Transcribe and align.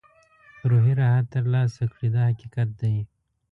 روحي 0.69 0.93
راحت 1.01 1.25
ترلاسه 1.33 1.83
کړي 1.91 2.07
دا 2.15 2.21
حقیقت 2.29 2.69
دی. 2.81 2.95